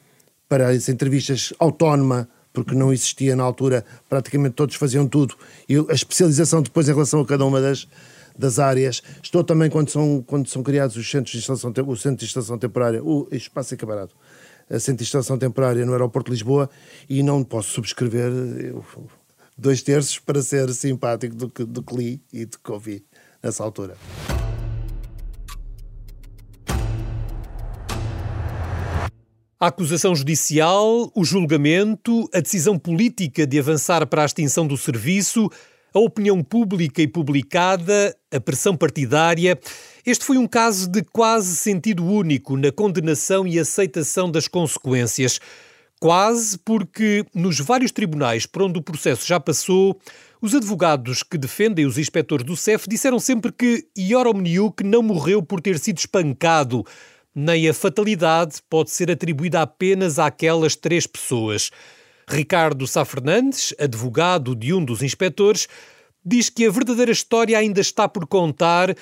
para 0.48 0.68
as 0.68 0.88
entrevistas 0.88 1.52
autónoma, 1.58 2.28
porque 2.52 2.74
não 2.74 2.92
existia 2.92 3.36
na 3.36 3.42
altura, 3.42 3.84
praticamente 4.08 4.54
todos 4.54 4.76
faziam 4.76 5.06
tudo, 5.06 5.36
e 5.68 5.76
a 5.76 5.92
especialização 5.92 6.62
depois 6.62 6.88
em 6.88 6.92
relação 6.92 7.20
a 7.20 7.26
cada 7.26 7.44
uma 7.44 7.60
das, 7.60 7.86
das 8.38 8.58
áreas. 8.58 9.02
Estou 9.22 9.44
também 9.44 9.68
quando 9.68 9.90
são, 9.90 10.24
quando 10.26 10.48
são 10.48 10.62
criados 10.62 10.96
os 10.96 11.10
centros 11.10 11.32
de 11.32 11.38
instalação, 11.38 11.70
o 11.86 11.96
centro 11.96 12.18
de 12.18 12.24
instalação 12.24 12.56
temporária, 12.56 13.02
o 13.02 13.28
espaço 13.30 13.74
acabado, 13.74 14.10
a 14.10 14.33
centro 14.70 14.98
de 14.98 15.04
instalação 15.04 15.38
temporária 15.38 15.84
no 15.84 15.92
aeroporto 15.92 16.30
de 16.30 16.36
Lisboa, 16.36 16.68
e 17.08 17.22
não 17.22 17.44
posso 17.44 17.70
subscrever 17.70 18.30
dois 19.56 19.82
terços 19.82 20.18
para 20.18 20.42
ser 20.42 20.72
simpático 20.72 21.34
do 21.34 21.48
que, 21.48 21.64
do 21.64 21.82
que 21.82 21.96
li 21.96 22.22
e 22.32 22.44
do 22.44 22.58
que 22.58 22.72
ouvi 22.72 23.04
nessa 23.42 23.62
altura. 23.62 23.96
A 29.58 29.68
acusação 29.68 30.14
judicial, 30.14 31.10
o 31.14 31.24
julgamento, 31.24 32.28
a 32.34 32.40
decisão 32.40 32.78
política 32.78 33.46
de 33.46 33.58
avançar 33.58 34.06
para 34.06 34.22
a 34.22 34.26
extinção 34.26 34.66
do 34.66 34.76
serviço, 34.76 35.48
a 35.94 35.98
opinião 36.00 36.42
pública 36.42 37.00
e 37.00 37.06
publicada, 37.06 38.14
a 38.32 38.40
pressão 38.40 38.76
partidária. 38.76 39.58
Este 40.04 40.24
foi 40.24 40.36
um 40.36 40.46
caso 40.46 40.90
de 40.90 41.02
quase 41.02 41.54
sentido 41.56 42.04
único 42.04 42.56
na 42.56 42.72
condenação 42.72 43.46
e 43.46 43.60
aceitação 43.60 44.28
das 44.28 44.48
consequências. 44.48 45.38
Quase 46.00 46.58
porque, 46.58 47.24
nos 47.32 47.60
vários 47.60 47.92
tribunais 47.92 48.44
por 48.44 48.62
onde 48.62 48.78
o 48.78 48.82
processo 48.82 49.24
já 49.24 49.38
passou, 49.38 49.96
os 50.42 50.52
advogados 50.52 51.22
que 51.22 51.38
defendem 51.38 51.86
os 51.86 51.96
inspectores 51.96 52.44
do 52.44 52.56
CEF 52.56 52.88
disseram 52.88 53.20
sempre 53.20 53.52
que 53.52 53.86
Ioromniuk 53.96 54.82
não 54.82 55.02
morreu 55.02 55.42
por 55.42 55.60
ter 55.60 55.78
sido 55.78 55.98
espancado, 55.98 56.84
nem 57.32 57.68
a 57.68 57.72
fatalidade 57.72 58.56
pode 58.68 58.90
ser 58.90 59.10
atribuída 59.10 59.62
apenas 59.62 60.18
àquelas 60.18 60.74
três 60.74 61.06
pessoas. 61.06 61.70
Ricardo 62.28 62.86
Sá 62.86 63.04
Fernandes, 63.04 63.74
advogado 63.78 64.54
de 64.54 64.72
um 64.72 64.84
dos 64.84 65.02
inspectores, 65.02 65.68
diz 66.24 66.48
que 66.48 66.66
a 66.66 66.70
verdadeira 66.70 67.10
história 67.10 67.58
ainda 67.58 67.80
está 67.80 68.08
por 68.08 68.26
contar 68.26 68.94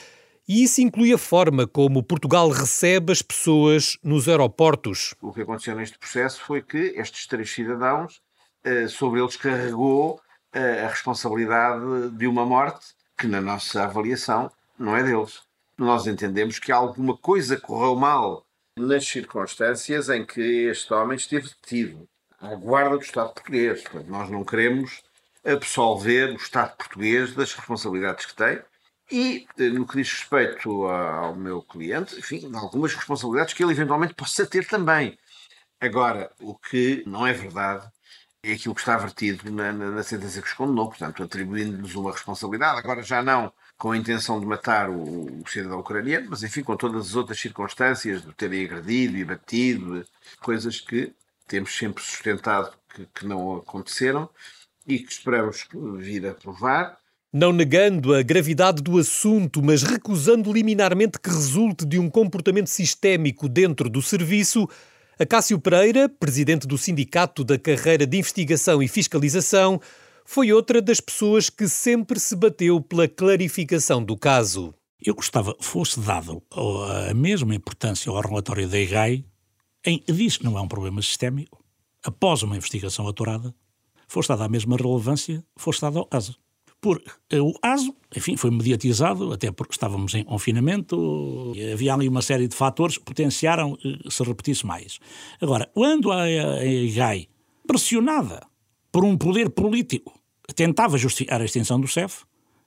e 0.48 0.64
isso 0.64 0.80
inclui 0.80 1.12
a 1.12 1.18
forma 1.18 1.66
como 1.66 2.02
Portugal 2.02 2.48
recebe 2.48 3.12
as 3.12 3.22
pessoas 3.22 3.96
nos 4.02 4.28
aeroportos. 4.28 5.14
O 5.20 5.32
que 5.32 5.42
aconteceu 5.42 5.76
neste 5.76 5.98
processo 5.98 6.40
foi 6.40 6.62
que 6.62 6.94
estes 6.96 7.26
três 7.26 7.50
cidadãos, 7.50 8.20
eh, 8.64 8.88
sobre 8.88 9.20
eles 9.20 9.36
carregou 9.36 10.20
eh, 10.52 10.84
a 10.84 10.88
responsabilidade 10.88 12.10
de 12.10 12.26
uma 12.26 12.44
morte 12.44 12.86
que, 13.16 13.26
na 13.28 13.40
nossa 13.40 13.84
avaliação, 13.84 14.50
não 14.78 14.96
é 14.96 15.02
deles 15.02 15.40
nós 15.78 16.06
entendemos 16.06 16.58
que 16.58 16.70
alguma 16.70 17.16
coisa 17.16 17.58
correu 17.58 17.96
mal 17.96 18.46
nas 18.78 19.06
circunstâncias 19.06 20.08
em 20.08 20.24
que 20.24 20.68
este 20.68 20.92
homem 20.94 21.16
esteve 21.16 21.48
detido 21.48 22.08
à 22.42 22.54
guarda 22.56 22.98
do 22.98 23.02
Estado 23.02 23.32
português. 23.32 23.82
Portanto, 23.82 24.08
nós 24.08 24.28
não 24.28 24.44
queremos 24.44 25.02
absolver 25.44 26.30
o 26.30 26.36
Estado 26.36 26.76
português 26.76 27.34
das 27.34 27.54
responsabilidades 27.54 28.26
que 28.26 28.34
tem 28.34 28.60
e, 29.10 29.46
eh, 29.58 29.68
no 29.68 29.86
que 29.86 29.96
diz 29.96 30.10
respeito 30.10 30.86
ao 30.86 31.34
meu 31.34 31.62
cliente, 31.62 32.18
enfim, 32.18 32.50
algumas 32.54 32.94
responsabilidades 32.94 33.54
que 33.54 33.62
ele 33.62 33.72
eventualmente 33.72 34.14
possa 34.14 34.46
ter 34.46 34.66
também. 34.66 35.18
Agora, 35.80 36.30
o 36.40 36.54
que 36.54 37.02
não 37.06 37.26
é 37.26 37.32
verdade 37.32 37.86
é 38.42 38.52
aquilo 38.52 38.74
que 38.74 38.80
está 38.80 38.96
vertido 38.96 39.50
na, 39.52 39.72
na, 39.72 39.90
na 39.90 40.02
sentença 40.02 40.40
que 40.40 40.48
os 40.48 40.54
condenou, 40.54 40.88
portanto, 40.88 41.22
atribuindo-lhes 41.22 41.94
uma 41.94 42.12
responsabilidade, 42.12 42.78
agora 42.78 43.02
já 43.02 43.22
não 43.22 43.52
com 43.78 43.90
a 43.92 43.96
intenção 43.96 44.38
de 44.38 44.46
matar 44.46 44.88
o, 44.90 45.42
o, 45.42 45.44
cidadão 45.48 45.80
ucraniano, 45.80 46.28
mas 46.30 46.42
enfim, 46.42 46.62
com 46.62 46.76
todas 46.76 47.08
as 47.08 47.14
outras 47.16 47.40
circunstâncias 47.40 48.22
de 48.22 48.32
terem 48.32 48.64
agredido 48.64 49.16
e 49.16 49.24
batido, 49.24 50.04
coisas 50.40 50.80
que 50.80 51.12
temos 51.52 51.76
sempre 51.76 52.02
sustentado 52.02 52.72
que, 52.94 53.06
que 53.14 53.26
não 53.26 53.56
aconteceram 53.56 54.26
e 54.86 54.98
que 54.98 55.12
esperamos 55.12 55.68
vir 55.98 56.26
a 56.26 56.32
provar. 56.32 56.96
Não 57.30 57.52
negando 57.52 58.14
a 58.14 58.22
gravidade 58.22 58.82
do 58.82 58.98
assunto, 58.98 59.62
mas 59.62 59.82
recusando 59.82 60.50
liminarmente 60.50 61.20
que 61.20 61.28
resulte 61.28 61.84
de 61.84 61.98
um 61.98 62.08
comportamento 62.08 62.68
sistémico 62.68 63.50
dentro 63.50 63.90
do 63.90 64.00
serviço, 64.00 64.66
Acácio 65.18 65.60
Pereira, 65.60 66.08
presidente 66.08 66.66
do 66.66 66.78
Sindicato 66.78 67.44
da 67.44 67.58
Carreira 67.58 68.06
de 68.06 68.16
Investigação 68.16 68.82
e 68.82 68.88
Fiscalização, 68.88 69.78
foi 70.24 70.54
outra 70.54 70.80
das 70.80 71.00
pessoas 71.00 71.50
que 71.50 71.68
sempre 71.68 72.18
se 72.18 72.34
bateu 72.34 72.80
pela 72.80 73.06
clarificação 73.06 74.02
do 74.02 74.16
caso. 74.16 74.74
Eu 75.04 75.14
gostava 75.14 75.54
fosse 75.60 76.00
dado 76.00 76.42
a 77.10 77.12
mesma 77.12 77.54
importância 77.54 78.10
ao 78.10 78.20
relatório 78.20 78.66
da 78.66 78.78
EGAI, 78.78 79.26
em 79.84 80.02
diz 80.06 80.36
que 80.36 80.44
não 80.44 80.56
é 80.56 80.60
um 80.60 80.68
problema 80.68 81.02
sistémico, 81.02 81.62
após 82.02 82.42
uma 82.42 82.56
investigação 82.56 83.06
aturada, 83.06 83.54
fosse 84.08 84.28
dada 84.28 84.44
a 84.44 84.48
mesma 84.48 84.76
relevância, 84.76 85.44
fosse 85.56 85.80
dado 85.80 85.98
ao 85.98 86.06
caso. 86.06 86.36
Porque 86.80 87.08
o 87.38 87.54
ASO, 87.62 87.94
enfim, 88.14 88.36
foi 88.36 88.50
mediatizado, 88.50 89.32
até 89.32 89.52
porque 89.52 89.72
estávamos 89.72 90.14
em 90.14 90.24
confinamento, 90.24 91.52
havia 91.72 91.94
ali 91.94 92.08
uma 92.08 92.22
série 92.22 92.48
de 92.48 92.56
fatores 92.56 92.98
que 92.98 93.04
potenciaram 93.04 93.78
se 94.10 94.22
repetisse 94.24 94.66
mais. 94.66 94.98
Agora, 95.40 95.70
quando 95.72 96.10
a 96.10 96.28
EGAI, 96.28 97.28
pressionada 97.66 98.44
por 98.90 99.04
um 99.04 99.16
poder 99.16 99.50
político 99.50 100.12
tentava 100.56 100.98
justificar 100.98 101.40
a 101.40 101.44
extinção 101.44 101.80
do 101.80 101.86
CEF, 101.86 102.24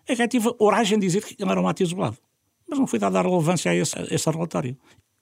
é 0.08 0.16
que 0.16 0.28
tive 0.30 0.54
oragem 0.60 0.98
de 0.98 1.06
dizer 1.06 1.24
que 1.24 1.36
ele 1.38 1.52
era 1.52 1.60
um 1.60 1.68
ato 1.68 1.84
isolado. 1.84 2.18
Mas 2.68 2.80
não 2.80 2.88
foi 2.88 3.00
dada 3.00 3.20
a 3.20 3.22
relevância 3.22 3.70
a 3.70 3.76
esse, 3.76 4.00
a 4.00 4.04
esse 4.10 4.30
relatório. 4.30 4.78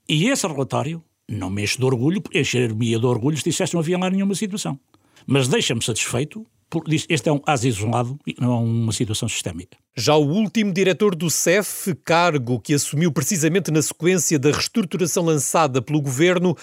E 0.08 0.27
esse 0.29 0.45
relatório 0.45 1.03
não 1.29 1.49
me 1.49 1.63
enche 1.63 1.77
de 1.77 1.86
orgulho, 1.86 2.21
encher-me 2.33 2.97
de 2.97 3.05
orgulho 3.05 3.38
se 3.38 3.43
dissesse 3.43 3.71
que 3.71 3.75
não 3.75 3.81
havia 3.81 3.97
lá 3.97 4.09
nenhuma 4.09 4.36
situação. 4.36 4.79
Mas 5.25 5.47
deixa-me 5.47 5.83
satisfeito 5.83 6.45
este 7.09 7.29
é 7.29 7.31
um 7.31 7.38
caso 7.38 7.67
isolado 7.67 8.19
e 8.25 8.36
não 8.39 8.53
é 8.53 8.57
uma 8.57 8.91
situação 8.91 9.29
sistémica. 9.29 9.77
Já 9.95 10.15
o 10.15 10.27
último 10.27 10.73
diretor 10.73 11.15
do 11.15 11.29
CEF, 11.29 11.93
cargo 12.03 12.59
que 12.59 12.73
assumiu 12.73 13.12
precisamente 13.12 13.69
na 13.69 13.81
sequência 13.81 14.39
da 14.39 14.51
reestruturação 14.51 15.23
lançada 15.23 15.81
pelo 15.81 16.01
governo, 16.01 16.57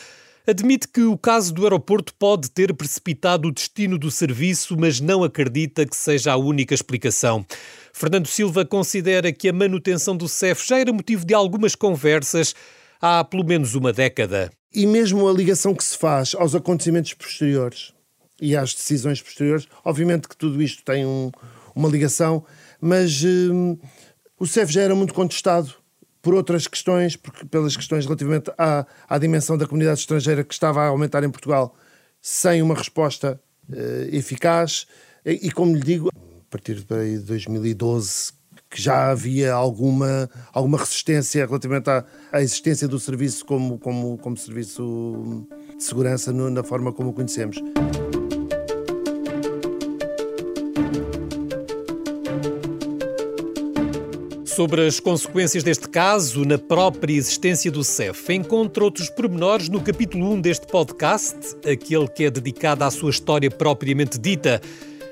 admite 0.46 0.88
que 0.88 1.03
o 1.03 1.16
caso 1.16 1.55
do 1.55 1.62
aeroporto 1.62 2.12
pode 2.14 2.51
ter 2.51 2.75
precipitado 2.75 3.49
o 3.49 3.53
destino 3.53 3.99
do 3.99 4.11
serviço, 4.11 4.77
mas 4.77 5.01
não 5.01 5.23
acredita 5.23 5.87
que 5.87 5.96
seja 5.96 6.33
a 6.33 6.37
única 6.37 6.75
explicação. 6.75 7.44
Fernando 7.92 8.27
Silva 8.27 8.64
considera 8.64 9.33
que 9.33 9.49
a 9.49 9.53
manutenção 9.53 10.16
do 10.16 10.29
CEF 10.29 10.66
já 10.66 10.79
era 10.79 10.92
motivo 10.92 11.25
de 11.25 11.35
algumas 11.35 11.75
conversas 11.75 12.55
há 13.01 13.25
pelo 13.25 13.45
menos 13.45 13.75
uma 13.75 13.93
década. 13.93 14.51
E 14.73 14.87
mesmo 14.87 15.29
a 15.29 15.33
ligação 15.33 15.75
que 15.75 15.83
se 15.83 15.97
faz 15.97 16.35
aos 16.35 16.55
acontecimentos 16.55 17.15
posteriores 17.15 17.93
e 18.41 18.57
às 18.57 18.75
decisões 18.75 19.21
posteriores, 19.21 19.67
obviamente 19.85 20.29
que 20.29 20.37
tudo 20.37 20.63
isto 20.63 20.85
tem 20.85 21.05
um, 21.05 21.31
uma 21.75 21.89
ligação, 21.89 22.45
mas 22.81 23.23
hum, 23.25 23.77
o 24.39 24.47
CEF 24.47 24.73
já 24.73 24.83
era 24.83 24.95
muito 24.95 25.13
contestado 25.13 25.75
por 26.23 26.35
outras 26.35 26.67
questões, 26.67 27.17
porque, 27.17 27.45
pelas 27.47 27.77
questões 27.77 28.05
relativamente 28.05 28.51
à, 28.57 28.87
à 29.09 29.19
dimensão 29.19 29.57
da 29.57 29.67
comunidade 29.67 30.01
estrangeira 30.01 30.45
que 30.45 30.53
estava 30.53 30.83
a 30.83 30.89
aumentar 30.89 31.25
em 31.25 31.31
Portugal, 31.31 31.75
sem 32.21 32.61
uma 32.63 32.75
resposta 32.75 33.41
uh, 33.69 34.15
eficaz. 34.15 34.87
E, 35.25 35.49
e, 35.49 35.51
como 35.51 35.75
lhe 35.75 35.83
digo, 35.83 36.09
a 36.09 36.51
partir 36.51 36.75
de 36.75 37.19
2012, 37.21 38.33
que 38.71 38.81
já 38.81 39.11
havia 39.11 39.53
alguma, 39.53 40.31
alguma 40.53 40.79
resistência 40.79 41.45
relativamente 41.45 41.91
à, 41.91 42.05
à 42.31 42.41
existência 42.41 42.87
do 42.87 43.01
serviço 43.01 43.45
como, 43.45 43.77
como, 43.79 44.17
como 44.19 44.37
serviço 44.37 45.45
de 45.77 45.83
segurança 45.83 46.33
no, 46.33 46.49
na 46.49 46.63
forma 46.63 46.93
como 46.93 47.11
o 47.11 47.13
conhecemos. 47.13 47.59
Sobre 54.45 54.87
as 54.87 55.01
consequências 55.01 55.65
deste 55.65 55.89
caso 55.89 56.45
na 56.45 56.59
própria 56.59 57.15
existência 57.15 57.71
do 57.73 57.83
CEF, 57.83 58.33
encontra 58.33 58.85
outros 58.85 59.09
pormenores 59.09 59.69
no 59.69 59.81
capítulo 59.81 60.33
1 60.35 60.41
deste 60.43 60.67
podcast, 60.67 61.37
aquele 61.67 62.07
que 62.07 62.25
é 62.25 62.31
dedicado 62.31 62.85
à 62.85 62.91
sua 62.91 63.11
história 63.11 63.51
propriamente 63.51 64.19
dita. 64.19 64.61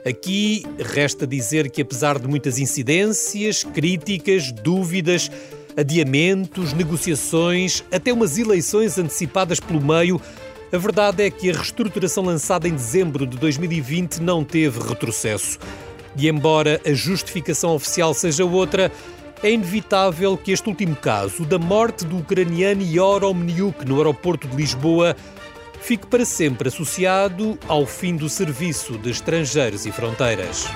Aqui 0.08 0.64
resta 0.78 1.26
dizer 1.26 1.70
que, 1.70 1.82
apesar 1.82 2.18
de 2.18 2.26
muitas 2.26 2.58
incidências, 2.58 3.62
críticas, 3.62 4.50
dúvidas, 4.50 5.30
adiamentos, 5.76 6.72
negociações, 6.72 7.84
até 7.92 8.10
umas 8.10 8.38
eleições 8.38 8.96
antecipadas 8.96 9.60
pelo 9.60 9.82
meio. 9.82 10.18
A 10.72 10.78
verdade 10.78 11.24
é 11.24 11.30
que 11.30 11.50
a 11.50 11.52
reestruturação 11.52 12.24
lançada 12.24 12.66
em 12.66 12.72
dezembro 12.72 13.26
de 13.26 13.36
2020 13.36 14.20
não 14.20 14.42
teve 14.42 14.80
retrocesso. 14.80 15.58
E 16.16 16.26
embora 16.26 16.80
a 16.86 16.92
justificação 16.94 17.74
oficial 17.74 18.14
seja 18.14 18.46
outra, 18.46 18.90
é 19.42 19.50
inevitável 19.50 20.38
que 20.38 20.52
este 20.52 20.68
último 20.70 20.96
caso, 20.96 21.42
o 21.42 21.46
da 21.46 21.58
morte 21.58 22.06
do 22.06 22.16
ucraniano 22.16 22.80
Ior 22.80 23.24
Omniuk 23.24 23.84
no 23.84 23.98
aeroporto 23.98 24.48
de 24.48 24.56
Lisboa, 24.56 25.14
fique 25.80 26.06
para 26.06 26.24
sempre 26.24 26.68
associado 26.68 27.58
ao 27.66 27.86
fim 27.86 28.16
do 28.16 28.28
Serviço 28.28 28.98
de 28.98 29.10
Estrangeiros 29.10 29.86
e 29.86 29.92
Fronteiras. 29.92 30.66